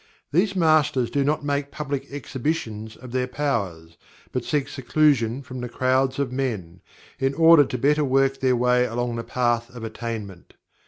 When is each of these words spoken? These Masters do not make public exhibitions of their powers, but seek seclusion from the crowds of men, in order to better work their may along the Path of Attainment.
These 0.31 0.55
Masters 0.55 1.11
do 1.11 1.23
not 1.23 1.45
make 1.45 1.69
public 1.69 2.07
exhibitions 2.11 2.95
of 2.97 3.11
their 3.11 3.27
powers, 3.27 3.97
but 4.31 4.43
seek 4.43 4.67
seclusion 4.67 5.43
from 5.43 5.61
the 5.61 5.69
crowds 5.69 6.17
of 6.17 6.31
men, 6.31 6.81
in 7.19 7.35
order 7.35 7.63
to 7.65 7.77
better 7.77 8.03
work 8.03 8.39
their 8.39 8.55
may 8.57 8.83
along 8.85 9.17
the 9.17 9.23
Path 9.23 9.69
of 9.69 9.83
Attainment. 9.83 10.55